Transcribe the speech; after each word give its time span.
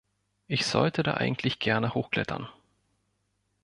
Ich 0.47 0.65
sollte 0.65 1.03
da 1.03 1.13
eigentlich 1.13 1.59
gerne 1.59 1.93
hochklettern! 1.93 2.49